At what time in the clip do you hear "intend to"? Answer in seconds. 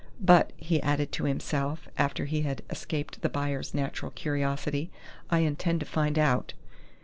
5.41-5.85